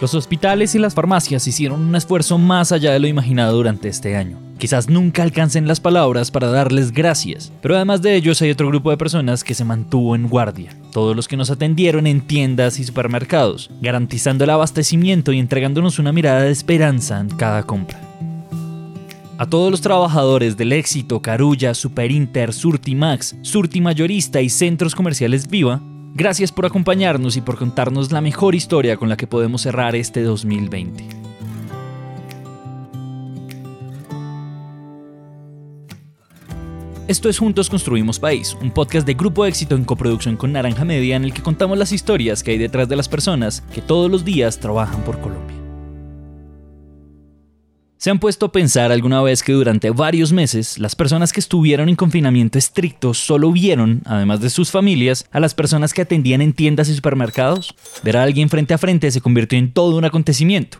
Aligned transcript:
Los 0.00 0.14
hospitales 0.14 0.74
y 0.74 0.78
las 0.78 0.94
farmacias 0.94 1.46
hicieron 1.46 1.82
un 1.82 1.94
esfuerzo 1.94 2.38
más 2.38 2.72
allá 2.72 2.92
de 2.92 3.00
lo 3.00 3.06
imaginado 3.06 3.54
durante 3.54 3.88
este 3.88 4.16
año. 4.16 4.38
Quizás 4.56 4.88
nunca 4.88 5.22
alcancen 5.22 5.68
las 5.68 5.78
palabras 5.78 6.30
para 6.30 6.50
darles 6.50 6.92
gracias, 6.92 7.52
pero 7.60 7.76
además 7.76 8.00
de 8.00 8.16
ellos 8.16 8.40
hay 8.40 8.50
otro 8.50 8.68
grupo 8.68 8.90
de 8.90 8.96
personas 8.96 9.44
que 9.44 9.54
se 9.54 9.64
mantuvo 9.64 10.14
en 10.14 10.28
guardia. 10.28 10.74
Todos 10.90 11.14
los 11.14 11.28
que 11.28 11.36
nos 11.36 11.50
atendieron 11.50 12.06
en 12.06 12.22
tiendas 12.22 12.78
y 12.78 12.84
supermercados, 12.84 13.70
garantizando 13.82 14.44
el 14.44 14.50
abastecimiento 14.50 15.32
y 15.32 15.38
entregándonos 15.38 15.98
una 15.98 16.12
mirada 16.12 16.42
de 16.42 16.50
esperanza 16.50 17.20
en 17.20 17.28
cada 17.28 17.64
compra. 17.64 18.00
A 19.36 19.46
todos 19.46 19.70
los 19.70 19.82
trabajadores 19.82 20.56
del 20.56 20.72
Éxito, 20.72 21.20
Carulla, 21.20 21.74
Superinter, 21.74 22.54
Surtimax, 22.54 23.36
Surti 23.42 23.82
Mayorista 23.82 24.40
y 24.40 24.48
centros 24.48 24.94
comerciales 24.94 25.48
Viva, 25.48 25.82
Gracias 26.14 26.50
por 26.50 26.66
acompañarnos 26.66 27.36
y 27.36 27.40
por 27.40 27.56
contarnos 27.56 28.10
la 28.10 28.20
mejor 28.20 28.54
historia 28.54 28.96
con 28.96 29.08
la 29.08 29.16
que 29.16 29.26
podemos 29.26 29.62
cerrar 29.62 29.94
este 29.94 30.22
2020. 30.22 31.06
Esto 37.06 37.28
es 37.28 37.38
Juntos 37.38 37.68
Construimos 37.68 38.20
País, 38.20 38.56
un 38.60 38.70
podcast 38.70 39.04
de 39.06 39.14
Grupo 39.14 39.44
Éxito 39.44 39.74
en 39.74 39.84
coproducción 39.84 40.36
con 40.36 40.52
Naranja 40.52 40.84
Media 40.84 41.16
en 41.16 41.24
el 41.24 41.32
que 41.32 41.42
contamos 41.42 41.76
las 41.76 41.90
historias 41.90 42.42
que 42.42 42.52
hay 42.52 42.58
detrás 42.58 42.88
de 42.88 42.96
las 42.96 43.08
personas 43.08 43.62
que 43.74 43.80
todos 43.80 44.10
los 44.10 44.24
días 44.24 44.60
trabajan 44.60 45.02
por 45.02 45.20
Colombia. 45.20 45.59
¿Se 48.00 48.08
han 48.08 48.18
puesto 48.18 48.46
a 48.46 48.52
pensar 48.52 48.92
alguna 48.92 49.20
vez 49.20 49.42
que 49.42 49.52
durante 49.52 49.90
varios 49.90 50.32
meses 50.32 50.78
las 50.78 50.96
personas 50.96 51.34
que 51.34 51.40
estuvieron 51.40 51.90
en 51.90 51.96
confinamiento 51.96 52.56
estricto 52.56 53.12
solo 53.12 53.52
vieron, 53.52 54.00
además 54.06 54.40
de 54.40 54.48
sus 54.48 54.70
familias, 54.70 55.26
a 55.30 55.38
las 55.38 55.52
personas 55.52 55.92
que 55.92 56.00
atendían 56.00 56.40
en 56.40 56.54
tiendas 56.54 56.88
y 56.88 56.94
supermercados? 56.94 57.74
Ver 58.02 58.16
a 58.16 58.22
alguien 58.22 58.48
frente 58.48 58.72
a 58.72 58.78
frente 58.78 59.10
se 59.10 59.20
convirtió 59.20 59.58
en 59.58 59.74
todo 59.74 59.98
un 59.98 60.06
acontecimiento. 60.06 60.78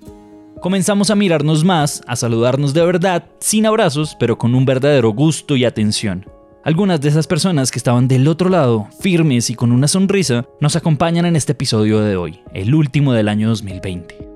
Comenzamos 0.62 1.10
a 1.10 1.14
mirarnos 1.14 1.62
más, 1.62 2.00
a 2.06 2.16
saludarnos 2.16 2.72
de 2.72 2.86
verdad, 2.86 3.27
sin 3.38 3.66
abrazos, 3.66 4.16
pero 4.18 4.38
con 4.38 4.55
un 4.55 4.64
verdadero 4.64 5.10
gusto 5.10 5.56
y 5.56 5.66
atención. 5.66 6.24
Algunas 6.64 7.02
de 7.02 7.10
esas 7.10 7.27
personas 7.27 7.70
que 7.70 7.78
estaban 7.78 8.08
del 8.08 8.28
otro 8.28 8.48
lado, 8.48 8.88
firmes 8.98 9.50
y 9.50 9.55
con 9.55 9.72
una 9.72 9.88
sonrisa, 9.88 10.46
nos 10.58 10.74
acompañan 10.74 11.27
en 11.27 11.36
este 11.36 11.52
episodio 11.52 12.00
de 12.00 12.16
hoy, 12.16 12.40
el 12.55 12.74
último 12.74 13.12
del 13.12 13.28
año 13.28 13.50
2020. 13.50 14.30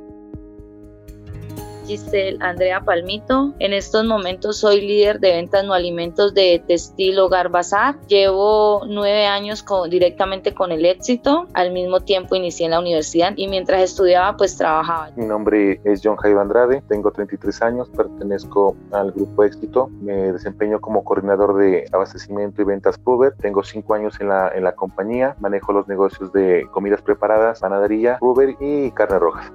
Giselle 1.84 2.38
Andrea 2.40 2.80
Palmito. 2.80 3.54
En 3.58 3.72
estos 3.72 4.04
momentos 4.04 4.58
soy 4.58 4.80
líder 4.80 5.20
de 5.20 5.32
ventas 5.32 5.64
no 5.64 5.74
alimentos 5.74 6.34
de 6.34 6.62
Textil 6.66 7.18
Hogar 7.18 7.50
Bazar. 7.50 7.96
Llevo 8.06 8.82
nueve 8.86 9.26
años 9.26 9.64
directamente 9.88 10.54
con 10.54 10.72
el 10.72 10.84
éxito. 10.84 11.46
Al 11.54 11.72
mismo 11.72 12.00
tiempo 12.00 12.34
inicié 12.34 12.66
en 12.66 12.72
la 12.72 12.80
universidad 12.80 13.32
y 13.36 13.48
mientras 13.48 13.82
estudiaba 13.82 14.36
pues 14.36 14.56
trabajaba. 14.56 15.10
Mi 15.16 15.26
nombre 15.26 15.80
es 15.84 16.00
John 16.02 16.16
Jaime 16.16 16.40
Andrade, 16.40 16.82
tengo 16.88 17.10
33 17.10 17.62
años, 17.62 17.88
pertenezco 17.90 18.76
al 18.92 19.12
grupo 19.12 19.44
éxito. 19.44 19.88
Me 20.00 20.32
desempeño 20.32 20.80
como 20.80 21.04
coordinador 21.04 21.56
de 21.56 21.86
abastecimiento 21.92 22.62
y 22.62 22.64
ventas 22.64 22.98
Puber. 22.98 23.34
Tengo 23.36 23.62
cinco 23.62 23.94
años 23.94 24.20
en 24.20 24.28
la, 24.28 24.48
en 24.54 24.64
la 24.64 24.74
compañía. 24.74 25.36
Manejo 25.40 25.72
los 25.72 25.88
negocios 25.88 26.32
de 26.32 26.66
comidas 26.70 27.02
preparadas, 27.02 27.60
panadería, 27.60 28.18
Puber 28.18 28.56
y 28.60 28.90
carne 28.92 29.18
rojas. 29.18 29.52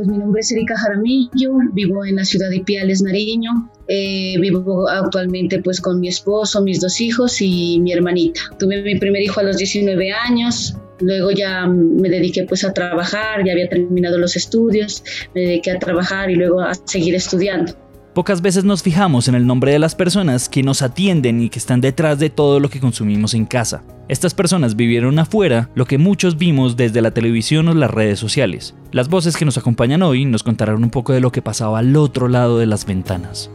Pues 0.00 0.08
mi 0.08 0.16
nombre 0.16 0.40
es 0.40 0.50
Erika 0.50 0.78
Jaramillo, 0.78 1.58
vivo 1.74 2.06
en 2.06 2.16
la 2.16 2.24
ciudad 2.24 2.48
de 2.48 2.60
Piales, 2.60 3.02
Nariño. 3.02 3.50
Eh, 3.86 4.36
vivo 4.40 4.88
actualmente 4.88 5.60
pues 5.60 5.78
con 5.78 6.00
mi 6.00 6.08
esposo, 6.08 6.62
mis 6.62 6.80
dos 6.80 7.02
hijos 7.02 7.42
y 7.42 7.78
mi 7.80 7.92
hermanita. 7.92 8.40
Tuve 8.58 8.80
mi 8.80 8.98
primer 8.98 9.20
hijo 9.20 9.40
a 9.40 9.42
los 9.42 9.58
19 9.58 10.10
años, 10.10 10.74
luego 11.00 11.32
ya 11.32 11.66
me 11.66 12.08
dediqué 12.08 12.44
pues 12.44 12.64
a 12.64 12.72
trabajar, 12.72 13.44
ya 13.44 13.52
había 13.52 13.68
terminado 13.68 14.16
los 14.16 14.36
estudios, 14.36 15.04
me 15.34 15.42
dediqué 15.42 15.72
a 15.72 15.78
trabajar 15.78 16.30
y 16.30 16.36
luego 16.36 16.62
a 16.62 16.72
seguir 16.86 17.14
estudiando. 17.14 17.74
Pocas 18.14 18.42
veces 18.42 18.64
nos 18.64 18.82
fijamos 18.82 19.28
en 19.28 19.36
el 19.36 19.46
nombre 19.46 19.70
de 19.70 19.78
las 19.78 19.94
personas 19.94 20.48
que 20.48 20.64
nos 20.64 20.82
atienden 20.82 21.40
y 21.40 21.48
que 21.48 21.60
están 21.60 21.80
detrás 21.80 22.18
de 22.18 22.28
todo 22.28 22.58
lo 22.58 22.68
que 22.68 22.80
consumimos 22.80 23.34
en 23.34 23.46
casa. 23.46 23.84
Estas 24.08 24.34
personas 24.34 24.74
vivieron 24.74 25.16
afuera 25.20 25.70
lo 25.76 25.84
que 25.84 25.96
muchos 25.96 26.36
vimos 26.36 26.76
desde 26.76 27.02
la 27.02 27.12
televisión 27.12 27.68
o 27.68 27.74
las 27.74 27.88
redes 27.88 28.18
sociales. 28.18 28.74
Las 28.90 29.08
voces 29.08 29.36
que 29.36 29.44
nos 29.44 29.58
acompañan 29.58 30.02
hoy 30.02 30.24
nos 30.24 30.42
contarán 30.42 30.82
un 30.82 30.90
poco 30.90 31.12
de 31.12 31.20
lo 31.20 31.30
que 31.30 31.40
pasaba 31.40 31.78
al 31.78 31.94
otro 31.94 32.26
lado 32.26 32.58
de 32.58 32.66
las 32.66 32.84
ventanas. 32.84 33.48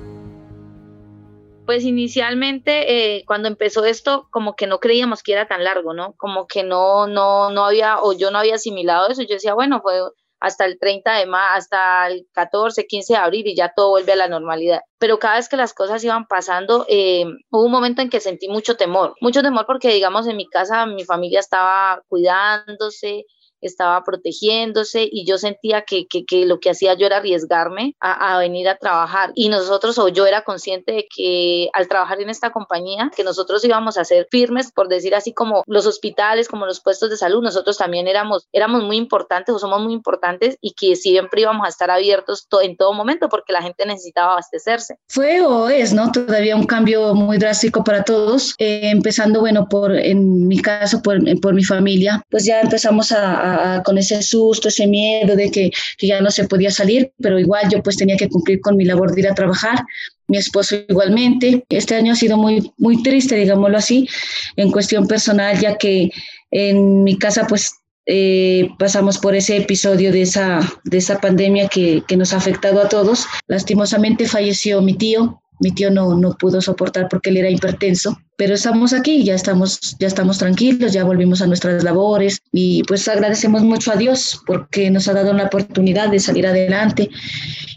Pues 1.65 1.83
inicialmente 1.83 3.17
eh, 3.17 3.25
cuando 3.27 3.49
empezó 3.49 3.83
esto 3.83 4.29
como 4.31 4.55
que 4.55 4.67
no 4.67 4.79
creíamos 4.79 5.21
que 5.21 5.33
era 5.33 5.49
tan 5.49 5.65
largo, 5.65 5.93
¿no? 5.93 6.13
Como 6.13 6.47
que 6.47 6.63
no, 6.63 7.07
no, 7.07 7.49
no 7.49 7.65
había 7.65 7.99
o 7.99 8.13
yo 8.13 8.31
no 8.31 8.37
había 8.37 8.55
asimilado 8.55 9.09
eso. 9.09 9.21
Yo 9.23 9.33
decía, 9.33 9.53
bueno, 9.53 9.81
fue 9.81 9.99
hasta 10.45 10.65
el 10.65 10.77
30 10.79 11.13
de 11.13 11.25
marzo, 11.25 11.57
hasta 11.57 12.07
el 12.07 12.27
14, 12.33 12.85
15 12.85 13.13
de 13.13 13.19
abril 13.19 13.47
y 13.47 13.55
ya 13.55 13.73
todo 13.75 13.89
vuelve 13.89 14.13
a 14.13 14.15
la 14.15 14.27
normalidad. 14.27 14.81
Pero 14.99 15.19
cada 15.19 15.37
vez 15.37 15.49
que 15.49 15.57
las 15.57 15.73
cosas 15.73 16.03
iban 16.03 16.27
pasando, 16.27 16.85
eh, 16.87 17.25
hubo 17.49 17.65
un 17.65 17.71
momento 17.71 18.01
en 18.01 18.09
que 18.09 18.19
sentí 18.19 18.47
mucho 18.47 18.77
temor, 18.77 19.15
mucho 19.21 19.41
temor 19.41 19.65
porque 19.65 19.89
digamos 19.89 20.27
en 20.27 20.37
mi 20.37 20.47
casa 20.47 20.85
mi 20.85 21.03
familia 21.03 21.39
estaba 21.39 22.01
cuidándose, 22.07 23.25
estaba 23.61 24.03
protegiéndose 24.03 25.07
y 25.11 25.25
yo 25.25 25.37
sentía 25.37 25.83
que, 25.83 26.05
que, 26.07 26.45
lo 26.45 26.59
que 26.59 26.69
hacía 26.69 26.93
yo 26.95 27.05
era 27.05 27.17
arriesgarme 27.17 27.95
a, 27.99 28.35
a, 28.35 28.39
venir 28.39 28.67
a 28.69 28.77
trabajar. 28.77 29.31
Y 29.35 29.49
nosotros, 29.49 29.97
o 29.97 30.07
yo 30.09 30.25
era 30.25 30.43
consciente 30.43 30.91
de 30.91 31.07
que 31.13 31.69
al 31.73 31.87
trabajar 31.87 32.21
en 32.21 32.29
esta 32.29 32.51
compañía, 32.51 33.11
que 33.15 33.23
nosotros 33.23 33.63
íbamos 33.63 33.97
a 33.97 34.05
ser 34.05 34.27
firmes, 34.29 34.71
por 34.71 34.87
decir 34.87 35.15
así, 35.15 35.33
como 35.33 35.63
los 35.67 35.85
hospitales, 35.85 36.47
como 36.47 36.65
los 36.65 36.81
puestos 36.81 37.09
de 37.09 37.17
salud, 37.17 37.43
nosotros 37.43 37.77
también 37.77 38.07
éramos, 38.07 38.47
éramos 38.51 38.83
muy 38.83 38.97
importantes 38.97 39.53
o 39.53 39.59
somos 39.59 39.81
muy 39.81 39.93
importantes 39.93 40.57
y 40.61 40.73
que 40.73 40.95
siempre 40.95 41.41
íbamos 41.41 41.65
a 41.65 41.69
estar 41.69 41.91
abiertos 41.91 42.47
en 42.61 42.77
todo 42.77 42.93
momento 42.93 43.29
porque 43.29 43.53
la 43.53 43.61
gente 43.61 43.85
necesitaba 43.85 44.33
abastecerse. 44.33 44.97
Fue 45.07 45.41
o 45.41 45.69
es, 45.69 45.93
¿no? 45.93 46.11
Todavía 46.11 46.55
un 46.55 46.65
cambio 46.65 47.13
muy 47.13 47.37
drástico 47.37 47.83
para 47.83 48.03
todos, 48.03 48.55
eh, 48.57 48.89
empezando, 48.91 49.39
bueno, 49.39 49.67
por, 49.69 49.91
en 49.91 50.47
mi 50.47 50.61
caso, 50.61 51.01
por, 51.01 51.19
por 51.41 51.53
mi 51.53 51.63
familia, 51.63 52.23
pues 52.29 52.45
ya 52.45 52.61
empezamos 52.61 53.11
a 53.11 53.44
con 53.83 53.97
ese 53.97 54.21
susto, 54.21 54.69
ese 54.69 54.87
miedo 54.87 55.35
de 55.35 55.51
que, 55.51 55.71
ya 56.01 56.21
no 56.21 56.31
se 56.31 56.47
podía 56.47 56.71
salir, 56.71 57.11
pero 57.19 57.39
igual 57.39 57.69
yo 57.71 57.81
pues 57.81 57.97
tenía 57.97 58.17
que 58.17 58.29
cumplir 58.29 58.59
con 58.61 58.77
mi 58.77 58.85
labor 58.85 59.13
de 59.13 59.21
ir 59.21 59.27
a 59.27 59.35
trabajar, 59.35 59.83
mi 60.27 60.37
esposo 60.37 60.75
igualmente. 60.87 61.65
Este 61.69 61.95
año 61.95 62.13
ha 62.13 62.15
sido 62.15 62.37
muy, 62.37 62.71
muy 62.77 63.01
triste, 63.03 63.35
digámoslo 63.35 63.77
así, 63.77 64.07
en 64.55 64.71
cuestión 64.71 65.07
personal, 65.07 65.59
ya 65.59 65.77
que 65.77 66.11
en 66.51 67.03
mi 67.03 67.17
casa 67.17 67.45
pues 67.47 67.73
eh, 68.07 68.69
pasamos 68.77 69.17
por 69.17 69.35
ese 69.35 69.57
episodio 69.57 70.11
de 70.11 70.21
esa, 70.21 70.59
de 70.83 70.97
esa 70.97 71.19
pandemia 71.19 71.67
que, 71.67 72.03
que, 72.07 72.17
nos 72.17 72.33
ha 72.33 72.37
afectado 72.37 72.81
a 72.81 72.89
todos. 72.89 73.25
Lastimosamente 73.47 74.27
falleció 74.27 74.81
mi 74.81 74.93
tío, 74.93 75.41
mi 75.59 75.71
tío 75.71 75.91
no, 75.91 76.15
no 76.15 76.35
pudo 76.37 76.61
soportar 76.61 77.07
porque 77.09 77.29
él 77.29 77.37
era 77.37 77.49
hipertenso, 77.49 78.19
pero 78.37 78.53
estamos 78.53 78.93
aquí, 78.93 79.23
ya 79.23 79.35
estamos, 79.35 79.95
ya 79.99 80.07
estamos 80.07 80.37
tranquilos, 80.37 80.93
ya 80.93 81.03
volvimos 81.03 81.41
a 81.41 81.47
nuestras 81.47 81.83
labores 81.83 82.41
y 82.51 82.83
pues 82.83 83.07
agradecemos 83.07 83.63
mucho 83.63 83.91
a 83.91 83.95
Dios 83.95 84.41
porque 84.45 84.89
nos 84.89 85.07
ha 85.07 85.13
dado 85.13 85.33
la 85.33 85.45
oportunidad 85.45 86.09
de 86.09 86.19
salir 86.19 86.45
adelante 86.45 87.09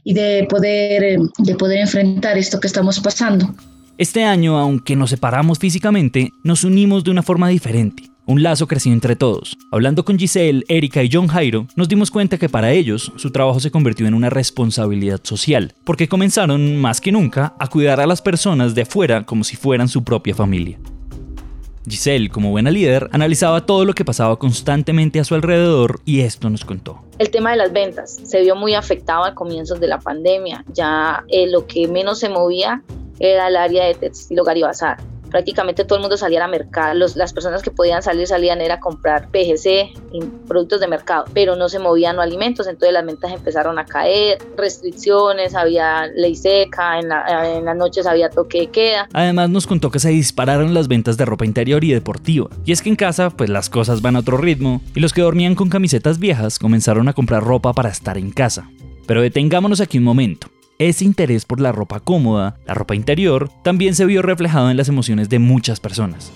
y 0.05 0.15
de 0.15 0.47
poder, 0.49 1.19
de 1.39 1.55
poder 1.55 1.78
enfrentar 1.78 2.39
esto 2.39 2.61
que 2.61 2.66
estamos 2.66 3.00
pasando. 3.00 3.55
Este 3.99 4.25
año, 4.25 4.59
aunque 4.59 4.95
nos 4.95 5.10
separamos 5.10 5.59
físicamente, 5.59 6.31
nos 6.45 6.65
unimos 6.65 7.03
de 7.05 7.10
una 7.10 7.22
forma 7.22 7.49
diferente. 7.49 8.05
Un 8.28 8.43
lazo 8.43 8.66
creció 8.66 8.93
entre 8.93 9.16
todos. 9.16 9.56
Hablando 9.71 10.05
con 10.05 10.19
Giselle, 10.19 10.62
Erika 10.69 11.03
y 11.03 11.09
John 11.11 11.28
Jairo, 11.28 11.66
nos 11.77 11.89
dimos 11.89 12.11
cuenta 12.11 12.37
que 12.37 12.50
para 12.50 12.72
ellos 12.72 13.11
su 13.16 13.31
trabajo 13.31 13.59
se 13.59 13.71
convirtió 13.71 14.06
en 14.06 14.12
una 14.12 14.28
responsabilidad 14.28 15.21
social, 15.22 15.72
porque 15.83 16.09
comenzaron, 16.09 16.77
más 16.77 17.01
que 17.01 17.10
nunca, 17.10 17.54
a 17.59 17.69
cuidar 17.69 18.01
a 18.01 18.07
las 18.07 18.21
personas 18.21 18.75
de 18.75 18.83
afuera 18.83 19.25
como 19.25 19.45
si 19.45 19.57
fueran 19.57 19.89
su 19.89 20.04
propia 20.04 20.34
familia. 20.34 20.78
Giselle, 21.89 22.28
como 22.28 22.51
buena 22.51 22.71
líder, 22.71 23.09
analizaba 23.13 23.65
todo 23.65 23.86
lo 23.86 23.95
que 23.95 24.04
pasaba 24.04 24.39
constantemente 24.39 25.19
a 25.21 25.24
su 25.24 25.34
alrededor 25.34 26.03
y 26.04 26.21
esto 26.21 26.51
nos 26.51 26.66
contó. 26.66 27.03
El 27.19 27.31
tema 27.31 27.53
de 27.53 27.57
las 27.57 27.72
ventas 27.72 28.21
se 28.24 28.42
vio 28.42 28.54
muy 28.57 28.74
afectado 28.74 29.24
al 29.24 29.33
comienzo 29.33 29.77
de 29.77 29.89
la 29.89 30.01
pandemia. 30.01 30.66
Ya 30.74 31.24
eh, 31.28 31.47
lo 31.47 31.66
que 31.66 31.89
menos 31.89 32.19
se 32.19 32.28
movía 32.28 32.83
era 33.21 33.48
el 33.48 33.57
área 33.57 33.86
de 33.86 33.95
textil 33.95 34.39
hogar 34.39 34.59
y 34.59 34.63
bazar 34.65 34.98
prácticamente 35.30 35.84
todo 35.84 35.97
el 35.97 36.03
mundo 36.03 36.16
salía 36.16 36.45
a 36.45 36.48
mercar, 36.48 36.97
las 36.97 37.33
personas 37.33 37.63
que 37.63 37.71
podían 37.71 38.03
salir 38.03 38.27
salían 38.27 38.60
era 38.60 38.75
a 38.75 38.80
comprar 38.80 39.28
PGC 39.30 39.92
productos 40.47 40.80
de 40.80 40.89
mercado, 40.89 41.25
pero 41.33 41.57
no 41.57 41.69
se 41.69 41.78
movían 41.78 42.16
los 42.16 42.25
alimentos, 42.25 42.66
entonces 42.66 42.92
las 42.92 43.04
ventas 43.04 43.33
empezaron 43.33 43.78
a 43.78 43.84
caer, 43.84 44.39
restricciones, 44.57 45.54
había 45.54 46.07
ley 46.07 46.34
seca, 46.34 46.98
en, 46.98 47.10
en 47.13 47.65
las 47.65 47.77
noches 47.77 48.07
había 48.07 48.30
toque 48.30 48.60
de 48.60 48.66
queda. 48.69 49.09
Además 49.13 49.51
nos 49.51 49.66
contó 49.66 49.91
que 49.91 49.98
se 49.98 50.10
dispararon 50.10 50.75
las 50.75 50.89
ventas 50.89 51.16
de 51.16 51.25
ropa 51.25 51.45
interior 51.45 51.84
y 51.84 51.92
deportiva, 51.92 52.48
y 52.65 52.72
es 52.72 52.83
que 52.83 52.89
en 52.89 52.97
casa 52.97 53.31
pues 53.31 53.51
las 53.51 53.71
cosas 53.71 54.03
van 54.03 54.16
a 54.16 54.21
otro 54.21 54.36
ritmo, 54.36 54.81
y 54.95 55.01
los 55.01 55.13
que 55.13 55.22
dormían 55.22 55.54
con 55.54 55.69
camisetas 55.69 56.19
viejas 56.19 56.59
comenzaron 56.59 57.09
a 57.09 57.13
comprar 57.13 57.42
ropa 57.42 57.72
para 57.72 57.91
estar 57.91 58.19
en 58.19 58.31
casa. 58.31 58.71
Pero 59.07 59.22
detengámonos 59.22 59.81
aquí 59.81 59.98
un 59.98 60.04
momento. 60.04 60.48
Ese 60.80 61.04
interés 61.04 61.45
por 61.45 61.60
la 61.60 61.72
ropa 61.72 61.98
cómoda, 61.98 62.54
la 62.65 62.72
ropa 62.72 62.95
interior, 62.95 63.51
también 63.65 63.97
se 63.97 64.07
vio 64.07 64.22
reflejado 64.22 64.71
en 64.71 64.77
las 64.77 64.89
emociones 64.89 65.28
de 65.28 65.41
muchas 65.41 65.80
personas. 65.80 66.30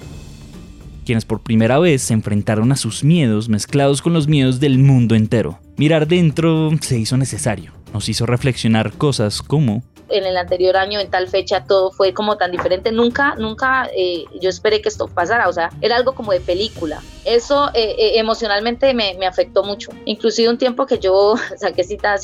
quienes 1.04 1.24
por 1.24 1.42
primera 1.42 1.78
vez 1.80 2.02
se 2.02 2.14
enfrentaron 2.14 2.70
a 2.70 2.76
sus 2.76 3.02
miedos 3.02 3.48
mezclados 3.48 4.02
con 4.02 4.12
los 4.12 4.28
miedos 4.28 4.60
del 4.60 4.78
mundo 4.78 5.14
entero. 5.16 5.58
Mirar 5.76 6.06
dentro 6.06 6.70
se 6.80 6.98
hizo 6.98 7.16
necesario, 7.16 7.72
nos 7.92 8.08
hizo 8.08 8.24
reflexionar 8.26 8.92
cosas 8.92 9.42
como 9.42 9.82
en 10.08 10.24
el 10.24 10.36
anterior 10.36 10.76
año, 10.76 11.00
en 11.00 11.10
tal 11.10 11.28
fecha, 11.28 11.64
todo 11.64 11.90
fue 11.90 12.12
como 12.12 12.36
tan 12.36 12.50
diferente. 12.50 12.92
Nunca, 12.92 13.34
nunca 13.36 13.88
eh, 13.96 14.24
yo 14.40 14.48
esperé 14.48 14.80
que 14.80 14.88
esto 14.88 15.08
pasara, 15.08 15.48
o 15.48 15.52
sea, 15.52 15.70
era 15.80 15.96
algo 15.96 16.14
como 16.14 16.32
de 16.32 16.40
película. 16.40 17.00
Eso 17.24 17.68
eh, 17.74 17.94
eh, 17.98 18.18
emocionalmente 18.18 18.92
me, 18.94 19.14
me, 19.18 19.26
afectó 19.26 19.62
mucho. 19.62 19.90
Inclusive 20.04 20.48
un 20.48 20.58
tiempo 20.58 20.86
que 20.86 20.98
yo 20.98 21.34
saqué 21.56 21.84
cita 21.84 22.16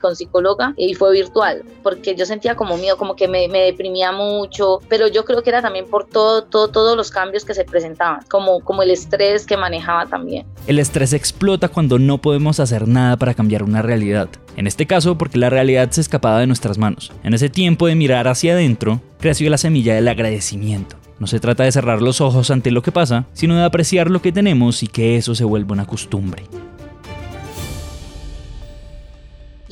con 0.00 0.16
psicóloga 0.16 0.74
y 0.76 0.94
fue 0.94 1.12
virtual, 1.12 1.64
porque 1.82 2.14
yo 2.14 2.26
sentía 2.26 2.54
como 2.54 2.76
miedo, 2.76 2.96
como 2.96 3.16
que 3.16 3.28
me, 3.28 3.48
me, 3.48 3.60
deprimía 3.60 4.12
mucho, 4.12 4.80
pero 4.88 5.08
yo 5.08 5.24
creo 5.24 5.42
que 5.42 5.50
era 5.50 5.62
también 5.62 5.86
por 5.86 6.06
todo, 6.06 6.44
todo, 6.44 6.68
todos 6.68 6.96
los 6.96 7.10
cambios 7.10 7.44
que 7.44 7.54
se 7.54 7.64
presentaban, 7.64 8.20
como, 8.30 8.60
como 8.60 8.82
el 8.82 8.90
estrés 8.90 9.46
que 9.46 9.56
manejaba 9.56 10.06
también. 10.06 10.46
El 10.66 10.78
estrés 10.78 11.12
explota 11.12 11.68
cuando 11.68 11.98
no 11.98 12.18
podemos 12.18 12.60
hacer 12.60 12.86
nada 12.86 13.16
para 13.16 13.34
cambiar 13.34 13.62
una 13.62 13.82
realidad. 13.82 14.28
En 14.56 14.66
este 14.66 14.86
caso, 14.86 15.18
porque 15.18 15.38
la 15.38 15.50
realidad 15.50 15.90
se 15.90 16.00
escapaba 16.00 16.40
de 16.40 16.46
nuestras 16.46 16.78
manos. 16.78 17.12
En 17.22 17.34
ese 17.34 17.48
tiempo 17.48 17.86
de 17.86 17.94
mirar 17.94 18.28
hacia 18.28 18.52
adentro, 18.52 19.00
creció 19.18 19.50
la 19.50 19.58
semilla 19.58 19.94
del 19.94 20.08
agradecimiento. 20.08 20.96
No 21.18 21.26
se 21.26 21.40
trata 21.40 21.64
de 21.64 21.72
cerrar 21.72 22.02
los 22.02 22.20
ojos 22.20 22.50
ante 22.50 22.70
lo 22.70 22.82
que 22.82 22.92
pasa, 22.92 23.26
sino 23.32 23.56
de 23.56 23.64
apreciar 23.64 24.10
lo 24.10 24.20
que 24.20 24.32
tenemos 24.32 24.82
y 24.82 24.88
que 24.88 25.16
eso 25.16 25.34
se 25.34 25.44
vuelva 25.44 25.72
una 25.72 25.86
costumbre. 25.86 26.44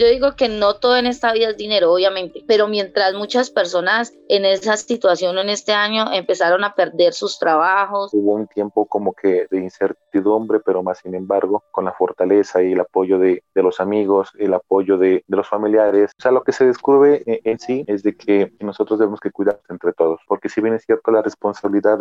Yo 0.02 0.08
digo 0.08 0.34
que 0.34 0.48
no 0.48 0.74
todo 0.74 0.96
en 0.96 1.06
esta 1.06 1.32
vida 1.32 1.50
es 1.50 1.56
dinero, 1.56 1.92
obviamente, 1.92 2.42
pero 2.48 2.66
mientras 2.66 3.14
muchas 3.14 3.50
personas 3.50 4.12
en 4.28 4.44
esa 4.44 4.76
situación 4.76 5.38
en 5.38 5.48
este 5.48 5.74
año 5.74 6.12
empezaron 6.12 6.64
a 6.64 6.74
perder 6.74 7.12
sus 7.12 7.38
trabajos. 7.38 8.10
Hubo 8.12 8.32
un 8.32 8.48
tiempo 8.48 8.84
como 8.86 9.12
que 9.12 9.46
de 9.48 9.58
incertidumbre, 9.58 10.58
pero 10.58 10.82
más 10.82 10.98
sin 10.98 11.14
embargo, 11.14 11.62
con 11.70 11.84
la 11.84 11.92
fortaleza 11.92 12.64
y 12.64 12.72
el 12.72 12.80
apoyo 12.80 13.20
de, 13.20 13.44
de 13.54 13.62
los 13.62 13.78
amigos, 13.78 14.32
el 14.40 14.54
apoyo 14.54 14.98
de, 14.98 15.22
de, 15.24 15.36
los 15.36 15.46
familiares. 15.46 16.10
O 16.18 16.20
sea, 16.20 16.32
lo 16.32 16.42
que 16.42 16.50
se 16.50 16.66
descubre 16.66 17.22
en, 17.24 17.38
en, 17.44 17.60
sí 17.60 17.84
es 17.86 18.02
de 18.02 18.16
que 18.16 18.52
nosotros 18.58 18.98
debemos 18.98 19.20
que 19.20 19.30
cuidarnos 19.30 19.62
entre 19.70 19.92
todos, 19.92 20.18
porque 20.26 20.48
si 20.48 20.60
bien 20.60 20.74
es 20.74 20.84
cierto, 20.84 21.12
la 21.12 21.22
responsabilidad 21.22 22.00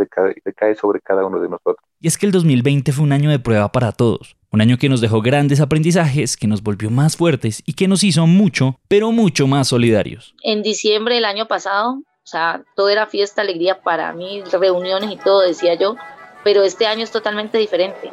cae 0.56 0.76
sobre 0.76 1.02
cada 1.02 1.24
uno 1.24 1.40
de 1.40 1.50
nosotros. 1.50 1.86
Y 2.00 2.08
es 2.08 2.18
que 2.18 2.26
el 2.26 2.32
2020 2.32 2.94
fue 2.94 3.04
un 3.04 3.12
año 3.12 3.30
de 3.30 3.38
prueba 3.38 3.72
para 3.72 3.92
todos. 3.92 4.41
Un 4.54 4.60
año 4.60 4.78
que 4.78 4.90
nos 4.90 5.00
dejó 5.00 5.22
grandes 5.22 5.62
aprendizajes, 5.62 6.36
que 6.36 6.46
nos 6.46 6.62
volvió 6.62 6.90
más 6.90 7.16
fuertes 7.16 7.64
y 7.66 7.72
que 7.72 7.88
nos 7.88 8.04
hizo 8.04 8.28
mucho, 8.28 8.78
pero 8.90 9.14
mucho 9.14 9.48
más 9.48 9.70
solidarios. 9.70 10.36
En 10.44 10.62
diciembre 10.62 11.16
del 11.16 11.24
año 11.24 11.48
pasado, 11.48 11.94
o 11.94 12.26
sea, 12.26 12.62
todo 12.76 12.90
era 12.90 13.08
fiesta, 13.08 13.44
alegría 13.44 13.82
para 13.82 14.12
mí, 14.12 14.44
reuniones 14.52 15.10
y 15.10 15.16
todo, 15.16 15.40
decía 15.40 15.76
yo, 15.76 15.96
pero 16.44 16.64
este 16.64 16.86
año 16.86 17.06
es 17.06 17.12
totalmente 17.12 17.60
diferente. 17.60 18.12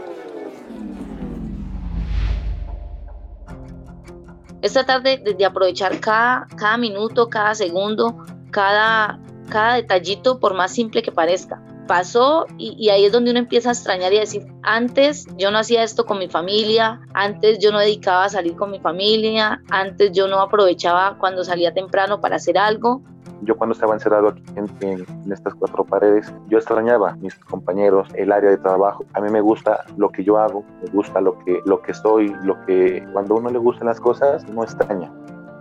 Es 4.62 4.74
tratar 4.74 5.02
de, 5.02 5.44
aprovechar 5.44 5.98
cada, 5.98 6.46
cada 6.56 6.76
minuto, 6.76 7.28
cada 7.28 7.56
segundo, 7.56 8.16
cada, 8.52 9.18
cada 9.48 9.74
detallito, 9.74 10.38
por 10.38 10.54
más 10.54 10.70
simple 10.70 11.02
que 11.02 11.10
parezca 11.10 11.60
pasó 11.88 12.46
y, 12.58 12.88
ahí 12.90 13.04
es 13.04 13.10
donde 13.10 13.32
uno 13.32 13.40
empieza 13.40 13.70
a 13.70 13.72
extrañar 13.72 14.12
y 14.12 14.18
a 14.18 14.20
decir, 14.20 14.46
antes 14.62 15.26
yo 15.36 15.50
no 15.50 15.58
hacía 15.58 15.82
esto 15.82 16.06
con 16.06 16.20
mi 16.20 16.28
familia, 16.28 17.00
antes 17.14 17.58
yo 17.58 17.72
no 17.72 17.80
dedicaba 17.80 18.26
a 18.26 18.28
salir 18.28 18.54
con 18.54 18.70
mi 18.70 18.78
familia, 18.78 19.60
antes 19.70 20.12
yo 20.12 20.28
no 20.28 20.40
aprovechaba 20.40 21.18
cuando 21.18 21.42
salía 21.42 21.74
temprano 21.74 22.20
para 22.20 22.36
hacer 22.36 22.56
algo. 22.56 23.02
Yo 23.42 23.56
cuando 23.56 23.72
estaba 23.72 23.94
encerrado 23.94 24.28
aquí 24.28 24.42
en, 24.56 24.68
en, 24.80 25.32
estas 25.32 25.54
cuatro 25.54 25.84
paredes, 25.84 26.32
yo 26.48 26.58
extrañaba 26.58 27.16
mis 27.16 27.34
compañeros, 27.36 28.08
el 28.14 28.30
área 28.30 28.50
de 28.50 28.58
trabajo. 28.58 29.04
A 29.14 29.20
mí 29.20 29.30
me 29.30 29.40
gusta 29.40 29.84
lo 29.96 30.10
que 30.10 30.22
yo 30.22 30.38
hago, 30.38 30.64
me 30.82 30.90
gusta 30.90 31.20
lo 31.20 31.38
que, 31.40 31.60
lo 31.64 31.80
que 31.82 31.94
soy, 31.94 32.34
lo 32.42 32.60
que 32.66 33.04
cuando 33.12 33.34
a 33.34 33.38
uno 33.38 33.50
le 33.50 33.58
gustan 33.58 33.88
las 33.88 34.00
cosas, 34.00 34.48
no 34.48 34.62
extraña. 34.62 35.10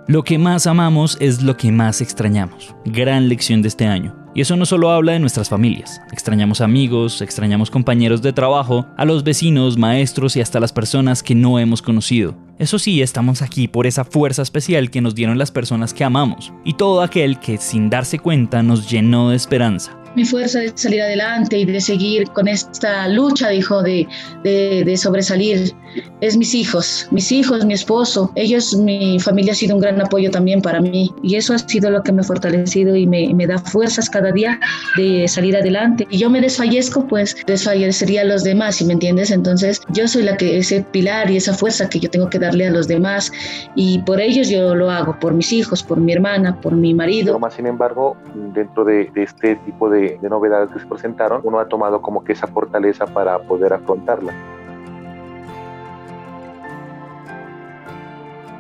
Lo 0.09 0.23
que 0.23 0.37
más 0.37 0.67
amamos 0.67 1.17
es 1.19 1.43
lo 1.43 1.57
que 1.57 1.69
más 1.69 1.99
extrañamos. 1.99 2.73
Gran 2.85 3.27
lección 3.27 3.61
de 3.61 3.67
este 3.67 3.87
año. 3.87 4.15
Y 4.33 4.39
eso 4.39 4.55
no 4.55 4.65
solo 4.65 4.89
habla 4.91 5.11
de 5.11 5.19
nuestras 5.19 5.49
familias. 5.49 5.99
Extrañamos 6.13 6.61
amigos, 6.61 7.21
extrañamos 7.21 7.69
compañeros 7.69 8.21
de 8.21 8.31
trabajo, 8.31 8.87
a 8.95 9.03
los 9.03 9.25
vecinos, 9.25 9.77
maestros 9.77 10.37
y 10.37 10.41
hasta 10.41 10.61
las 10.61 10.71
personas 10.71 11.23
que 11.23 11.35
no 11.35 11.59
hemos 11.59 11.81
conocido. 11.81 12.37
Eso 12.57 12.79
sí, 12.79 13.01
estamos 13.01 13.41
aquí 13.41 13.67
por 13.67 13.85
esa 13.85 14.05
fuerza 14.05 14.43
especial 14.43 14.91
que 14.91 15.01
nos 15.01 15.13
dieron 15.13 15.37
las 15.37 15.51
personas 15.51 15.93
que 15.93 16.05
amamos 16.05 16.53
y 16.63 16.75
todo 16.75 17.01
aquel 17.01 17.37
que 17.41 17.57
sin 17.57 17.89
darse 17.89 18.17
cuenta 18.17 18.63
nos 18.63 18.89
llenó 18.89 19.31
de 19.31 19.35
esperanza 19.35 19.97
mi 20.17 20.25
fuerza 20.25 20.59
de 20.59 20.71
salir 20.73 20.99
adelante 20.99 21.59
y 21.59 21.65
de 21.65 21.79
seguir 21.79 22.27
con 22.31 22.47
esta 22.47 23.07
lucha, 23.07 23.49
dijo, 23.49 23.83
de, 23.83 24.07
de, 24.43 24.83
de, 24.83 24.97
sobresalir, 24.97 25.75
es 26.21 26.35
mis 26.35 26.55
hijos, 26.55 27.07
mis 27.11 27.31
hijos, 27.31 27.63
mi 27.65 27.75
esposo. 27.75 28.31
Ellos, 28.33 28.75
mi 28.75 29.19
familia 29.19 29.51
ha 29.51 29.55
sido 29.55 29.75
un 29.75 29.81
gran 29.81 30.01
apoyo 30.01 30.31
también 30.31 30.59
para 30.61 30.81
mí 30.81 31.13
y 31.21 31.35
eso 31.35 31.53
ha 31.53 31.59
sido 31.59 31.91
lo 31.91 32.01
que 32.01 32.11
me 32.11 32.21
ha 32.21 32.23
fortalecido 32.23 32.95
y 32.95 33.05
me, 33.05 33.31
me 33.35 33.45
da 33.45 33.59
fuerzas 33.59 34.09
cada 34.09 34.31
día 34.31 34.59
de 34.97 35.27
salir 35.27 35.55
adelante. 35.55 36.07
Y 36.09 36.17
yo 36.17 36.31
me 36.31 36.41
desfallezco, 36.41 37.07
pues 37.07 37.37
desfallecería 37.45 38.21
a 38.21 38.25
los 38.25 38.43
demás, 38.43 38.77
¿sí 38.77 38.85
me 38.85 38.93
entiendes? 38.93 39.29
Entonces 39.29 39.81
yo 39.89 40.07
soy 40.07 40.23
la 40.23 40.35
que, 40.35 40.57
ese 40.57 40.81
pilar 40.91 41.29
y 41.29 41.37
esa 41.37 41.53
fuerza 41.53 41.87
que 41.87 41.99
yo 41.99 42.09
tengo 42.09 42.27
que 42.27 42.39
darle 42.39 42.65
a 42.65 42.71
los 42.71 42.87
demás 42.87 43.31
y 43.75 43.99
por 43.99 44.19
ellos 44.19 44.49
yo 44.49 44.73
lo 44.73 44.89
hago, 44.89 45.15
por 45.19 45.35
mis 45.35 45.53
hijos, 45.53 45.83
por 45.83 45.99
mi 45.99 46.11
hermana, 46.11 46.59
por 46.59 46.75
mi 46.75 46.95
marido. 46.95 47.27
Pero 47.27 47.39
más 47.39 47.53
sin 47.53 47.67
embargo, 47.67 48.17
dentro 48.55 48.83
de, 48.83 49.11
de 49.13 49.23
este 49.23 49.55
tipo 49.57 49.89
de 49.91 50.06
de, 50.15 50.29
novedades 50.29 50.69
que 50.71 50.79
se 50.79 50.85
presentaron, 50.85 51.41
uno 51.43 51.59
ha 51.59 51.67
tomado 51.67 52.01
como 52.01 52.23
que 52.23 52.33
esa 52.33 52.47
fortaleza 52.47 53.05
para 53.05 53.39
poder 53.39 53.73
afrontarla. 53.73 54.33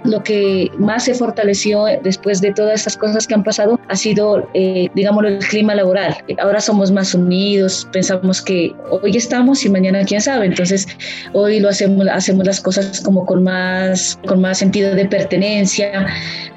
Lo 0.07 0.23
que 0.23 0.71
más 0.77 1.05
se 1.05 1.13
fortaleció 1.13 1.85
después 2.03 2.41
de 2.41 2.53
todas 2.53 2.79
estas 2.79 2.97
cosas 2.97 3.27
que 3.27 3.33
han 3.33 3.43
pasado 3.43 3.79
ha 3.89 3.95
sido, 3.95 4.47
eh, 4.53 4.89
digámoslo, 4.95 5.29
el 5.29 5.39
clima 5.39 5.75
laboral. 5.75 6.15
Ahora 6.39 6.59
somos 6.59 6.91
más 6.91 7.13
unidos, 7.13 7.87
pensamos 7.91 8.41
que 8.41 8.73
hoy 8.89 9.15
estamos 9.15 9.65
y 9.65 9.69
mañana 9.69 10.03
quién 10.05 10.21
sabe. 10.21 10.45
Entonces, 10.45 10.87
hoy 11.33 11.59
lo 11.59 11.69
hacemos, 11.69 12.07
hacemos 12.07 12.45
las 12.45 12.61
cosas 12.61 13.01
como 13.01 13.25
con 13.25 13.43
más, 13.43 14.19
con 14.27 14.41
más 14.41 14.59
sentido 14.59 14.95
de 14.95 15.05
pertenencia. 15.05 16.07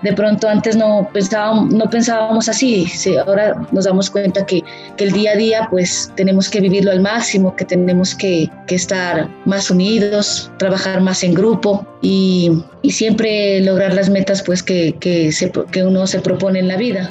De 0.03 0.13
pronto 0.13 0.49
antes 0.49 0.77
no 0.77 1.09
pensábamos, 1.13 1.73
no 1.75 1.89
pensábamos 1.91 2.49
así. 2.49 2.87
ahora 3.27 3.55
nos 3.73 3.85
damos 3.85 4.11
cuenta 4.11 4.47
que, 4.47 4.63
que, 4.97 5.05
el 5.05 5.13
día 5.13 5.33
a 5.33 5.37
día 5.37 5.69
pues 5.71 6.11
tenemos 6.17 6.49
que 6.49 6.61
vivirlo 6.61 6.91
al 6.91 7.01
máximo, 7.01 7.55
que 7.57 7.65
tenemos 7.65 8.15
que, 8.15 8.49
que 8.67 8.77
estar 8.77 9.29
más 9.45 9.71
unidos, 9.71 10.51
trabajar 10.59 11.01
más 11.01 11.23
en 11.23 11.35
grupo 11.35 11.87
y, 12.01 12.51
y 12.83 12.91
siempre 12.91 13.40
lograr 13.63 13.95
las 13.95 14.11
metas 14.11 14.43
pues 14.43 14.63
que, 14.63 14.95
que, 14.99 15.33
se, 15.33 15.51
que 15.71 15.85
uno 15.85 16.07
se 16.07 16.21
propone 16.21 16.59
en 16.59 16.69
la 16.69 16.77
vida. 16.77 17.09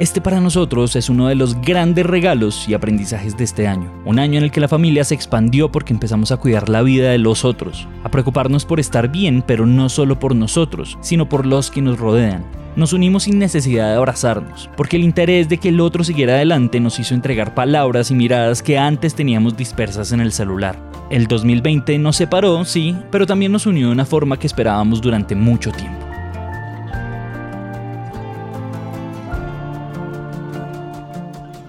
Este 0.00 0.20
para 0.20 0.40
nosotros 0.40 0.96
es 0.96 1.08
uno 1.08 1.28
de 1.28 1.36
los 1.36 1.60
grandes 1.60 2.04
regalos 2.04 2.68
y 2.68 2.74
aprendizajes 2.74 3.36
de 3.36 3.44
este 3.44 3.68
año. 3.68 3.92
Un 4.04 4.18
año 4.18 4.38
en 4.38 4.44
el 4.44 4.50
que 4.50 4.58
la 4.60 4.66
familia 4.66 5.04
se 5.04 5.14
expandió 5.14 5.70
porque 5.70 5.92
empezamos 5.92 6.32
a 6.32 6.36
cuidar 6.36 6.68
la 6.68 6.82
vida 6.82 7.10
de 7.10 7.18
los 7.18 7.44
otros, 7.44 7.86
a 8.02 8.10
preocuparnos 8.10 8.64
por 8.64 8.80
estar 8.80 9.08
bien, 9.08 9.44
pero 9.46 9.66
no 9.66 9.88
solo 9.88 10.18
por 10.18 10.34
nosotros, 10.34 10.98
sino 11.00 11.28
por 11.28 11.46
los 11.46 11.70
que 11.70 11.80
nos 11.80 12.00
rodean. 12.00 12.44
Nos 12.74 12.92
unimos 12.92 13.22
sin 13.22 13.38
necesidad 13.38 13.90
de 13.90 13.94
abrazarnos, 13.94 14.68
porque 14.76 14.96
el 14.96 15.04
interés 15.04 15.48
de 15.48 15.58
que 15.58 15.68
el 15.68 15.78
otro 15.78 16.02
siguiera 16.02 16.34
adelante 16.34 16.80
nos 16.80 16.98
hizo 16.98 17.14
entregar 17.14 17.54
palabras 17.54 18.10
y 18.10 18.14
miradas 18.14 18.64
que 18.64 18.76
antes 18.76 19.14
teníamos 19.14 19.56
dispersas 19.56 20.10
en 20.10 20.20
el 20.20 20.32
celular. 20.32 20.76
El 21.10 21.26
2020 21.26 21.98
nos 21.98 22.16
separó, 22.16 22.64
sí, 22.64 22.96
pero 23.10 23.26
también 23.26 23.52
nos 23.52 23.66
unió 23.66 23.88
de 23.88 23.92
una 23.92 24.06
forma 24.06 24.38
que 24.38 24.46
esperábamos 24.46 25.00
durante 25.00 25.34
mucho 25.34 25.70
tiempo. 25.70 26.04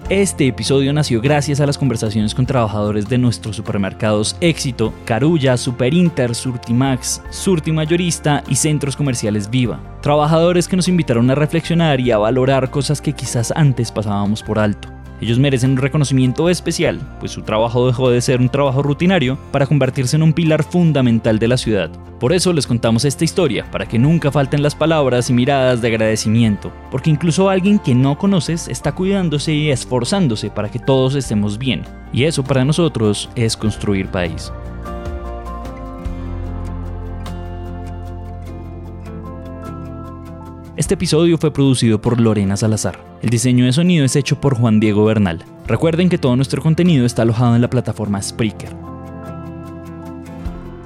Este 0.08 0.46
episodio 0.46 0.92
nació 0.92 1.20
gracias 1.20 1.60
a 1.60 1.66
las 1.66 1.76
conversaciones 1.76 2.32
con 2.32 2.46
trabajadores 2.46 3.08
de 3.08 3.18
nuestros 3.18 3.56
supermercados 3.56 4.36
Éxito, 4.40 4.94
Carulla, 5.04 5.56
Superinter, 5.56 6.32
Surtimax, 6.32 7.22
Surtimayorista 7.30 8.44
y 8.46 8.54
centros 8.54 8.94
comerciales 8.94 9.50
Viva. 9.50 9.80
Trabajadores 10.02 10.68
que 10.68 10.76
nos 10.76 10.86
invitaron 10.86 11.28
a 11.28 11.34
reflexionar 11.34 12.00
y 12.00 12.12
a 12.12 12.18
valorar 12.18 12.70
cosas 12.70 13.00
que 13.00 13.14
quizás 13.14 13.52
antes 13.56 13.90
pasábamos 13.90 14.44
por 14.44 14.60
alto. 14.60 14.95
Ellos 15.20 15.38
merecen 15.38 15.72
un 15.72 15.76
reconocimiento 15.78 16.50
especial, 16.50 17.00
pues 17.20 17.32
su 17.32 17.42
trabajo 17.42 17.86
dejó 17.86 18.10
de 18.10 18.20
ser 18.20 18.40
un 18.40 18.50
trabajo 18.50 18.82
rutinario 18.82 19.38
para 19.50 19.66
convertirse 19.66 20.16
en 20.16 20.22
un 20.22 20.32
pilar 20.32 20.62
fundamental 20.62 21.38
de 21.38 21.48
la 21.48 21.56
ciudad. 21.56 21.90
Por 22.20 22.32
eso 22.32 22.52
les 22.52 22.66
contamos 22.66 23.04
esta 23.04 23.24
historia, 23.24 23.70
para 23.70 23.86
que 23.86 23.98
nunca 23.98 24.30
falten 24.30 24.62
las 24.62 24.74
palabras 24.74 25.30
y 25.30 25.32
miradas 25.32 25.80
de 25.80 25.88
agradecimiento, 25.88 26.72
porque 26.90 27.10
incluso 27.10 27.48
alguien 27.48 27.78
que 27.78 27.94
no 27.94 28.18
conoces 28.18 28.68
está 28.68 28.92
cuidándose 28.92 29.52
y 29.52 29.70
esforzándose 29.70 30.50
para 30.50 30.70
que 30.70 30.78
todos 30.78 31.14
estemos 31.14 31.58
bien, 31.58 31.82
y 32.12 32.24
eso 32.24 32.44
para 32.44 32.64
nosotros 32.64 33.28
es 33.36 33.56
construir 33.56 34.08
país. 34.08 34.52
Este 40.86 40.94
episodio 40.94 41.36
fue 41.36 41.52
producido 41.52 42.00
por 42.00 42.20
Lorena 42.20 42.56
Salazar. 42.56 42.96
El 43.20 43.30
diseño 43.30 43.64
de 43.64 43.72
sonido 43.72 44.04
es 44.04 44.14
hecho 44.14 44.40
por 44.40 44.56
Juan 44.56 44.78
Diego 44.78 45.04
Bernal. 45.04 45.44
Recuerden 45.66 46.08
que 46.08 46.16
todo 46.16 46.36
nuestro 46.36 46.62
contenido 46.62 47.04
está 47.04 47.22
alojado 47.22 47.56
en 47.56 47.62
la 47.62 47.68
plataforma 47.68 48.22
Spreaker. 48.22 48.68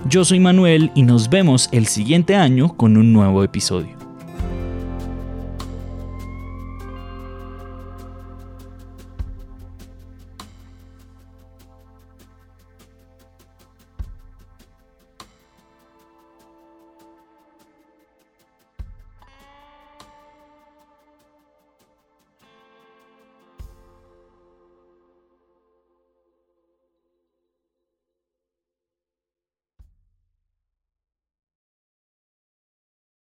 Yo 0.09 0.25
soy 0.25 0.40
Manuel 0.40 0.90
y 0.95 1.02
nos 1.02 1.28
vemos 1.28 1.69
el 1.71 1.87
siguiente 1.87 2.35
año 2.35 2.75
con 2.78 2.97
un 2.97 3.12
nuevo 3.12 3.45
episodio. 3.45 4.00